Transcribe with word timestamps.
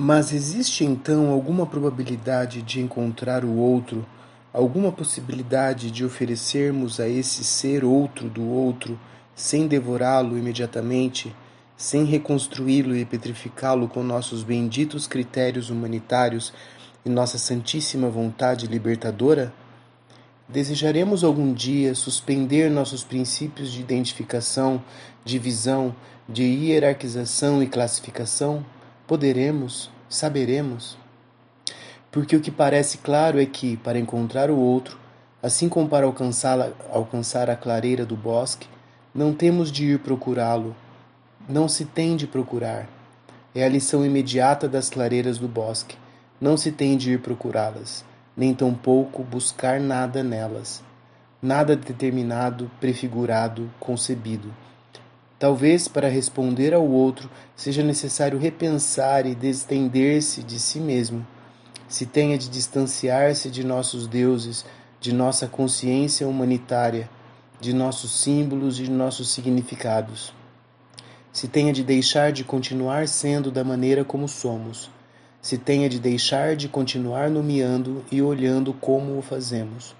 Mas 0.00 0.32
existe 0.32 0.84
então 0.84 1.28
alguma 1.32 1.66
probabilidade 1.66 2.62
de 2.62 2.80
encontrar 2.80 3.44
o 3.44 3.56
outro, 3.56 4.06
alguma 4.52 4.92
possibilidade 4.92 5.90
de 5.90 6.04
oferecermos 6.04 7.00
a 7.00 7.08
esse 7.08 7.42
ser 7.42 7.84
outro 7.84 8.30
do 8.30 8.48
outro, 8.48 8.96
sem 9.34 9.66
devorá-lo 9.66 10.38
imediatamente, 10.38 11.34
sem 11.76 12.04
reconstruí-lo 12.04 12.94
e 12.94 13.04
petrificá-lo 13.04 13.88
com 13.88 14.04
nossos 14.04 14.44
benditos 14.44 15.08
critérios 15.08 15.68
humanitários 15.68 16.52
e 17.04 17.08
nossa 17.08 17.36
santíssima 17.36 18.08
vontade 18.08 18.68
libertadora? 18.68 19.52
Desejaremos 20.48 21.24
algum 21.24 21.52
dia 21.52 21.92
suspender 21.96 22.70
nossos 22.70 23.02
princípios 23.02 23.72
de 23.72 23.80
identificação, 23.80 24.80
divisão, 25.24 25.92
de 26.28 26.44
hierarquização 26.44 27.60
e 27.60 27.66
classificação? 27.66 28.64
Poderemos? 29.08 29.90
Saberemos? 30.08 30.96
Porque 32.12 32.36
o 32.36 32.40
que 32.40 32.52
parece 32.52 32.98
claro 32.98 33.40
é 33.40 33.46
que, 33.46 33.76
para 33.78 33.98
encontrar 33.98 34.48
o 34.48 34.56
outro, 34.56 34.96
assim 35.42 35.68
como 35.68 35.88
para 35.88 36.06
alcançar, 36.06 37.50
a 37.50 37.56
clareira 37.56 38.06
do 38.06 38.16
bosque, 38.16 38.68
não 39.12 39.34
temos 39.34 39.72
de 39.72 39.86
ir 39.86 39.98
procurá-lo, 39.98 40.76
não 41.48 41.66
se 41.66 41.84
tem 41.84 42.14
de 42.14 42.28
procurar. 42.28 42.88
É 43.52 43.64
a 43.64 43.68
lição 43.68 44.06
imediata 44.06 44.68
das 44.68 44.88
clareiras 44.88 45.38
do 45.38 45.48
bosque. 45.48 45.96
Não 46.40 46.56
se 46.56 46.70
tem 46.70 46.96
de 46.96 47.14
ir 47.14 47.20
procurá-las 47.20 48.04
nem 48.38 48.54
tampouco 48.54 49.24
buscar 49.24 49.80
nada 49.80 50.22
nelas, 50.22 50.80
nada 51.42 51.74
determinado, 51.74 52.70
prefigurado, 52.78 53.68
concebido. 53.80 54.54
Talvez 55.38 55.86
para 55.86 56.08
responder 56.08 56.74
ao 56.74 56.86
outro 56.86 57.30
seja 57.54 57.82
necessário 57.82 58.38
repensar 58.38 59.26
e 59.26 59.34
destender-se 59.34 60.42
de 60.42 60.58
si 60.58 60.80
mesmo, 60.80 61.26
se 61.88 62.06
tenha 62.06 62.36
de 62.36 62.48
distanciar-se 62.48 63.50
de 63.50 63.64
nossos 63.64 64.06
deuses, 64.06 64.66
de 65.00 65.14
nossa 65.14 65.46
consciência 65.46 66.26
humanitária, 66.26 67.08
de 67.60 67.72
nossos 67.72 68.20
símbolos 68.20 68.80
e 68.80 68.84
de 68.84 68.90
nossos 68.90 69.30
significados. 69.30 70.34
Se 71.32 71.46
tenha 71.46 71.72
de 71.72 71.84
deixar 71.84 72.32
de 72.32 72.42
continuar 72.44 73.06
sendo 73.06 73.50
da 73.50 73.62
maneira 73.62 74.04
como 74.04 74.26
somos 74.26 74.90
se 75.40 75.56
tenha 75.56 75.88
de 75.88 75.98
deixar 75.98 76.56
de 76.56 76.68
continuar 76.68 77.30
nomeando 77.30 78.04
e 78.10 78.20
olhando 78.20 78.74
como 78.74 79.16
o 79.16 79.22
fazemos. 79.22 79.94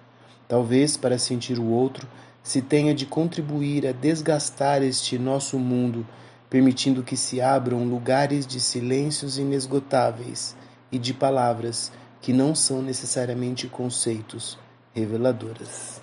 Talvez 0.48 0.96
para 0.96 1.18
sentir 1.18 1.58
o 1.58 1.66
outro, 1.66 2.08
se 2.42 2.62
tenha 2.62 2.94
de 2.94 3.04
contribuir 3.04 3.86
a 3.86 3.92
desgastar 3.92 4.82
este 4.82 5.18
nosso 5.18 5.58
mundo, 5.58 6.06
permitindo 6.48 7.02
que 7.02 7.16
se 7.16 7.42
abram 7.42 7.84
lugares 7.84 8.46
de 8.46 8.58
silêncios 8.58 9.36
inesgotáveis 9.36 10.56
e 10.90 10.98
de 10.98 11.12
palavras 11.12 11.92
que 12.22 12.32
não 12.32 12.54
são 12.54 12.80
necessariamente 12.80 13.66
conceitos 13.66 14.58
reveladoras. 14.94 15.97